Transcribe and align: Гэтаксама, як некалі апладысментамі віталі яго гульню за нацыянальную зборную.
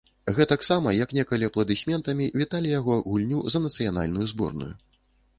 Гэтаксама, 0.37 0.93
як 0.99 1.11
некалі 1.17 1.47
апладысментамі 1.49 2.25
віталі 2.41 2.71
яго 2.79 2.95
гульню 3.09 3.43
за 3.57 3.61
нацыянальную 3.65 4.25
зборную. 4.33 4.71